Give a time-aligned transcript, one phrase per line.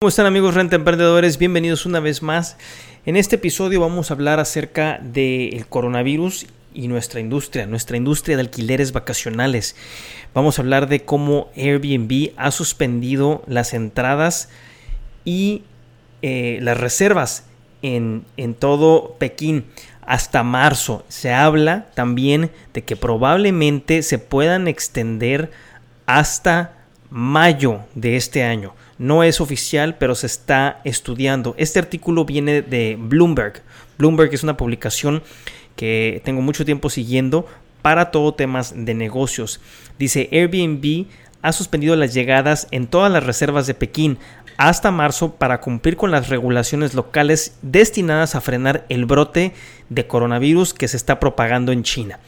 [0.00, 1.38] ¿Cómo están amigos renta emprendedores?
[1.38, 2.56] Bienvenidos una vez más.
[3.04, 8.42] En este episodio vamos a hablar acerca del coronavirus y nuestra industria, nuestra industria de
[8.42, 9.74] alquileres vacacionales.
[10.34, 14.50] Vamos a hablar de cómo Airbnb ha suspendido las entradas
[15.24, 15.64] y
[16.22, 17.46] eh, las reservas
[17.82, 19.64] en, en todo Pekín
[20.06, 21.04] hasta marzo.
[21.08, 25.50] Se habla también de que probablemente se puedan extender
[26.06, 26.77] hasta
[27.10, 28.74] mayo de este año.
[28.98, 31.54] No es oficial, pero se está estudiando.
[31.58, 33.62] Este artículo viene de Bloomberg.
[33.98, 35.22] Bloomberg es una publicación
[35.76, 37.46] que tengo mucho tiempo siguiendo
[37.82, 39.60] para todo temas de negocios.
[39.98, 41.06] Dice Airbnb
[41.40, 44.18] ha suspendido las llegadas en todas las reservas de Pekín
[44.56, 49.54] hasta marzo para cumplir con las regulaciones locales destinadas a frenar el brote
[49.88, 52.18] de coronavirus que se está propagando en China.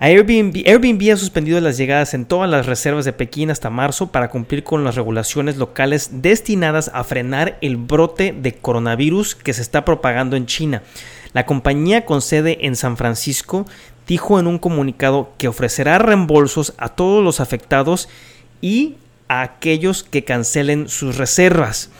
[0.00, 4.62] Airbnb, ha suspendido las llegadas en todas las reservas de Pekín hasta marzo para cumplir
[4.62, 10.36] con las regulaciones locales destinadas a frenar el brote de coronavirus que se está propagando
[10.36, 10.84] en China.
[11.32, 13.66] La compañía con sede en San Francisco
[14.06, 18.08] dijo en un comunicado que ofrecerá reembolsos a todos los afectados
[18.60, 18.94] y
[19.26, 21.90] a aquellos que cancelen sus reservas.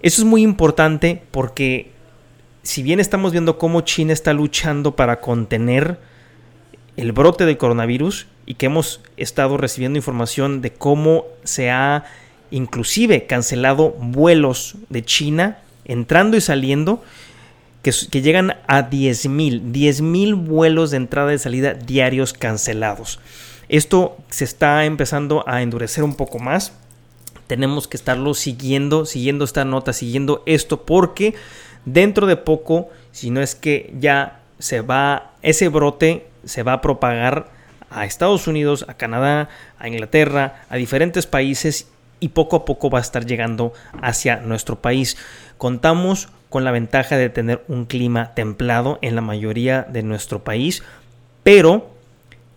[0.00, 1.90] Eso es muy importante porque
[2.62, 5.98] si bien estamos viendo cómo China está luchando para contener
[6.96, 12.04] el brote del coronavirus y que hemos estado recibiendo información de cómo se ha
[12.50, 17.02] inclusive cancelado vuelos de China entrando y saliendo
[17.82, 23.20] que, llegan a 10.000, 10.000 vuelos de entrada y salida diarios cancelados.
[23.68, 26.72] Esto se está empezando a endurecer un poco más.
[27.46, 31.34] Tenemos que estarlo siguiendo, siguiendo esta nota, siguiendo esto, porque
[31.84, 36.80] dentro de poco, si no es que ya se va ese brote se va a
[36.80, 37.50] propagar
[37.90, 39.48] a Estados Unidos, a Canadá,
[39.78, 41.88] a Inglaterra, a diferentes países
[42.20, 45.16] y poco a poco va a estar llegando hacia nuestro país.
[45.58, 50.82] Contamos con la ventaja de tener un clima templado en la mayoría de nuestro país,
[51.42, 51.90] pero,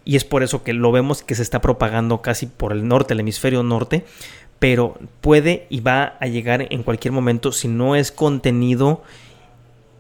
[0.06, 3.14] y es por eso que lo vemos que se está propagando casi por el norte,
[3.14, 4.06] el hemisferio norte,
[4.60, 9.04] pero puede y va a llegar en cualquier momento si no es contenido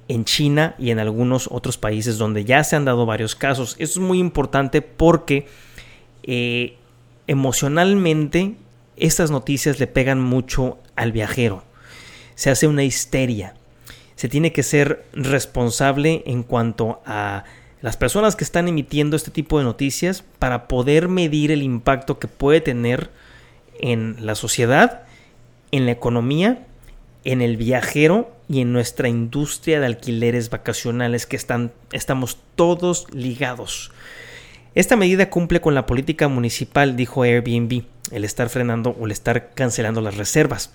[0.09, 3.75] en China y en algunos otros países donde ya se han dado varios casos.
[3.79, 5.47] Esto es muy importante porque
[6.23, 6.75] eh,
[7.27, 8.55] emocionalmente
[8.97, 11.63] estas noticias le pegan mucho al viajero.
[12.33, 13.53] Se hace una histeria.
[14.15, 17.45] Se tiene que ser responsable en cuanto a
[17.81, 22.27] las personas que están emitiendo este tipo de noticias para poder medir el impacto que
[22.27, 23.11] puede tener
[23.79, 25.03] en la sociedad,
[25.71, 26.65] en la economía,
[27.23, 33.91] en el viajero y en nuestra industria de alquileres vacacionales que están, estamos todos ligados.
[34.75, 39.53] Esta medida cumple con la política municipal, dijo Airbnb, el estar frenando o el estar
[39.53, 40.71] cancelando las reservas.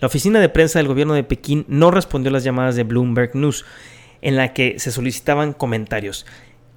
[0.00, 3.34] La oficina de prensa del gobierno de Pekín no respondió a las llamadas de Bloomberg
[3.36, 3.64] News,
[4.22, 6.26] en la que se solicitaban comentarios.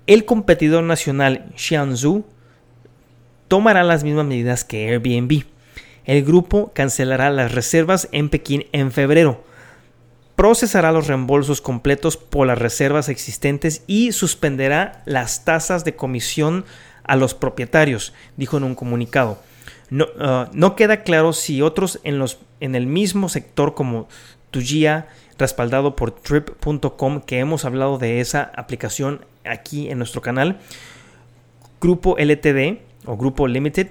[0.05, 2.25] El competidor nacional Xianzhou
[3.47, 5.45] tomará las mismas medidas que Airbnb.
[6.07, 9.43] El grupo cancelará las reservas en Pekín en febrero,
[10.37, 16.63] procesará los reembolsos completos por las reservas existentes y suspenderá las tasas de comisión
[17.03, 19.37] a los propietarios, dijo en un comunicado.
[19.89, 20.07] No,
[20.53, 24.07] no queda claro si otros en, el mismo sector como
[24.49, 25.07] Tujia,
[25.37, 30.59] respaldado por trip.com, que hemos hablado de esa aplicación aquí en nuestro canal,
[31.81, 33.89] Grupo LTD o Grupo Limited,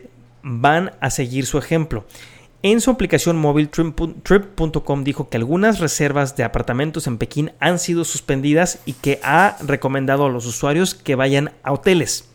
[0.48, 2.04] van a seguir su ejemplo.
[2.62, 8.04] En su aplicación móvil, Trip.com dijo que algunas reservas de apartamentos en Pekín han sido
[8.04, 12.28] suspendidas y que ha recomendado a los usuarios que vayan a hoteles.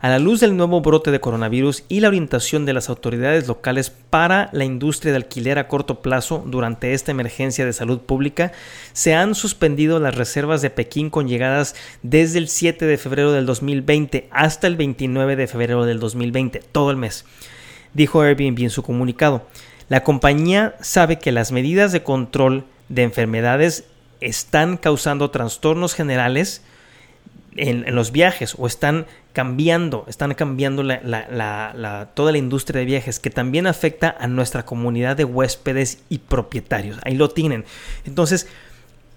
[0.00, 3.90] A la luz del nuevo brote de coronavirus y la orientación de las autoridades locales
[3.90, 8.52] para la industria de alquiler a corto plazo durante esta emergencia de salud pública,
[8.92, 13.46] se han suspendido las reservas de Pekín con llegadas desde el 7 de febrero del
[13.46, 17.24] 2020 hasta el 29 de febrero del 2020, todo el mes
[17.94, 19.46] dijo Airbnb en su comunicado.
[19.88, 23.84] La compañía sabe que las medidas de control de enfermedades
[24.20, 26.62] están causando trastornos generales
[27.56, 29.06] en, los viajes o están
[29.38, 30.82] cambiando, están cambiando
[32.14, 36.98] toda la industria de viajes que también afecta a nuestra comunidad de huéspedes y propietarios.
[37.04, 37.64] Ahí lo tienen.
[38.04, 38.48] Entonces,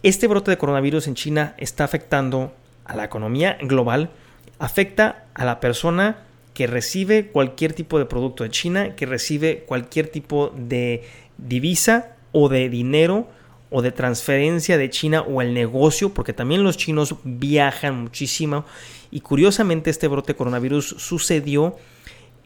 [0.03, 2.53] este brote de coronavirus en China está afectando
[2.85, 4.11] a la economía global,
[4.59, 6.17] afecta a la persona
[6.53, 11.03] que recibe cualquier tipo de producto de China, que recibe cualquier tipo de
[11.39, 13.27] divisa o de dinero
[13.71, 18.65] o de transferencia de China o el negocio, porque también los chinos viajan muchísimo.
[19.09, 21.77] Y curiosamente este brote coronavirus sucedió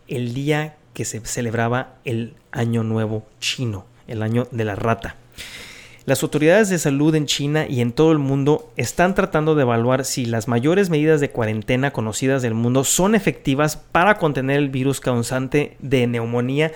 [0.08, 3.86] el día que se celebraba el Año Nuevo chino.
[4.08, 5.16] el año de la rata.
[6.06, 10.06] Las autoridades de salud en China y en todo el mundo están tratando de evaluar
[10.06, 15.00] si las mayores medidas de cuarentena conocidas del mundo son efectivas para contener el virus
[15.00, 16.72] causante de neumonía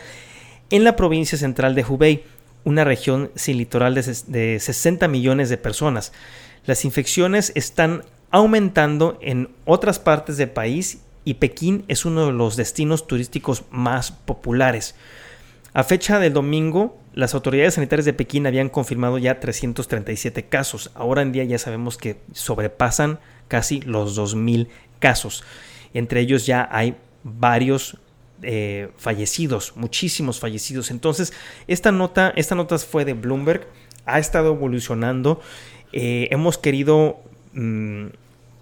[0.72, 2.24] en la provincia central de Hubei,
[2.64, 6.12] una región sin litoral de, 60 millones de personas.
[6.66, 12.56] Las infecciones están aumentando en otras partes del país y Pekín es uno de los
[12.56, 14.96] destinos turísticos más populares.
[15.74, 20.92] A fecha del domingo, las autoridades sanitarias de Pekín habían confirmado ya 337 casos.
[20.96, 24.68] Ahora en día ya sabemos que sobrepasan casi los 2.000
[25.00, 25.44] casos.
[25.94, 27.98] Entre ellos ya hay varios
[28.42, 30.92] eh, fallecidos, muchísimos fallecidos.
[30.92, 31.34] Entonces,
[31.68, 33.68] esta nota, esta nota fue de Bloomberg,
[34.06, 35.42] ha estado evolucionando.
[35.92, 37.20] Eh, hemos querido,
[37.54, 38.08] mm,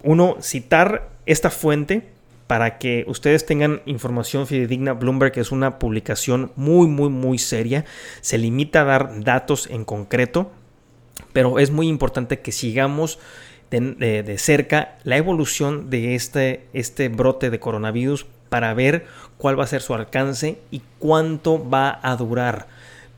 [0.02, 2.08] uno, citar esta fuente
[2.46, 4.94] para que ustedes tengan información fidedigna.
[4.94, 7.84] Bloomberg es una publicación muy, muy, muy seria.
[8.20, 10.50] Se limita a dar datos en concreto,
[11.32, 13.18] pero es muy importante que sigamos
[13.70, 19.06] de, cerca la evolución de este, este brote de coronavirus para ver
[19.36, 22.66] cuál va a ser su alcance y cuánto va a durar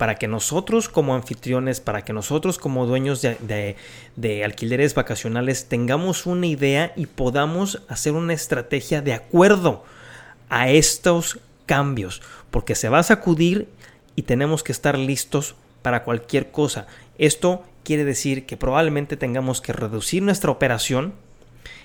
[0.01, 6.47] para que nosotros como anfitriones, para que nosotros como dueños de, alquileres vacacionales tengamos una
[6.47, 9.85] idea y podamos hacer una estrategia de acuerdo
[10.49, 13.69] a estos cambios, porque se va a sacudir
[14.17, 16.87] y tenemos que estar listos para cualquier cosa.
[17.19, 21.13] Esto quiere decir que probablemente tengamos que reducir nuestra operación.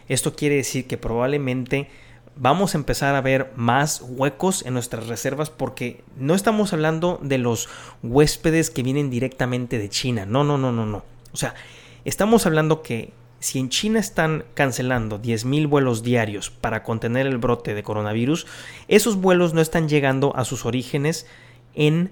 [0.08, 1.90] Esto quiere decir que probablemente
[2.38, 7.38] vamos a empezar a ver más huecos en nuestras reservas porque no estamos hablando de
[7.38, 7.70] los
[8.04, 10.26] huéspedes que vienen directamente de China.
[10.26, 11.04] No, no, no, no, no.
[11.32, 11.56] O sea,
[12.04, 17.74] estamos hablando que si en China están cancelando 10.000 vuelos diarios para contener el brote
[17.74, 18.48] de coronavirus,
[18.88, 21.28] esos vuelos no están llegando a sus orígenes
[21.74, 22.12] en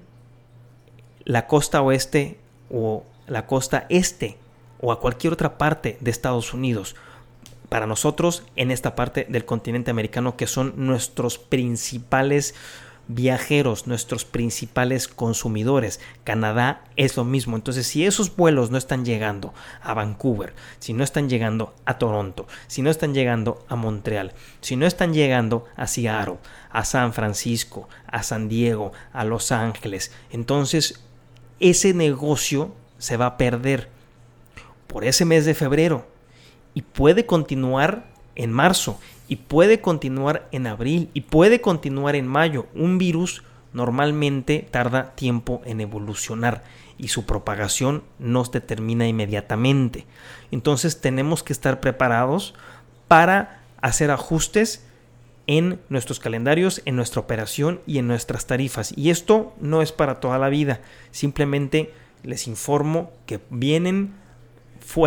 [1.25, 2.37] la costa oeste
[2.69, 4.37] o la costa este
[4.79, 6.95] o a cualquier otra parte de Estados Unidos
[7.73, 12.53] para nosotros en esta parte del continente americano que son nuestros principales
[13.07, 15.99] viajeros, nuestros principales consumidores.
[16.23, 17.55] Canadá es lo mismo.
[17.55, 22.45] Entonces, si esos vuelos no están llegando a Vancouver, si no están llegando a Toronto,
[22.67, 26.37] si no están llegando a Montreal, si no están llegando a Seattle,
[26.69, 31.01] a San Francisco, a San Diego, a Los Ángeles, entonces
[31.59, 33.89] ese negocio se va a perder
[34.85, 36.12] por ese mes de febrero
[36.73, 38.05] y puede continuar
[38.35, 42.67] en marzo y puede continuar en abril y puede continuar en mayo.
[42.75, 43.43] Un virus
[43.73, 46.63] normalmente tarda tiempo en evolucionar
[46.97, 50.05] y su propagación no se determina inmediatamente.
[50.51, 52.53] Entonces tenemos que estar preparados
[53.07, 54.85] para hacer ajustes
[55.47, 58.93] en nuestros calendarios, en nuestra operación y en nuestras tarifas.
[58.97, 60.81] Y esto no es para toda la vida.
[61.11, 61.93] Simplemente
[62.23, 64.13] les informo que vienen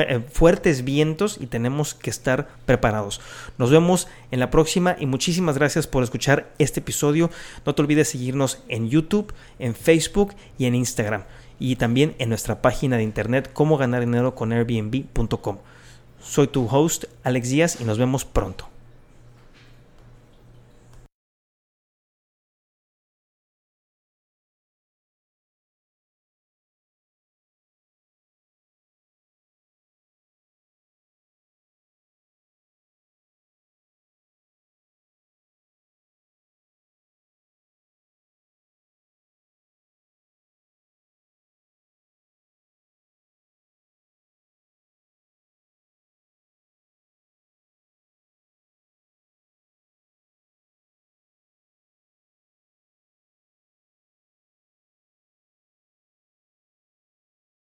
[0.01, 3.21] eh, fuertes vientos y tenemos que estar preparados.
[3.59, 7.31] Nos vemos en la próxima y muchísimas gracias por escuchar este episodio.
[7.65, 11.25] No te olvides seguirnos en YouTube, en Facebook y en Instagram
[11.59, 15.59] y también en nuestra página de internet como ganar dinero con airbnb.com.
[16.21, 18.76] Soy tu host Alex Díaz y nos vemos pronto.